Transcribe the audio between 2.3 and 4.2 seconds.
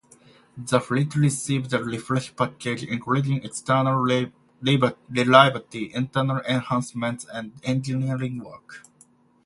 package including external